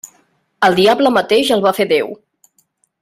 [0.67, 2.11] Al diable mateix el va fer Déu.